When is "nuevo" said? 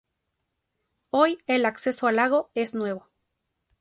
2.73-3.07